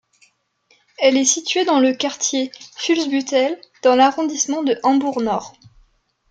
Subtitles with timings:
[0.97, 5.53] Elle est située dans le quartier Fuhlsbüttel dans l'arrondissement de Hambourg-Nord.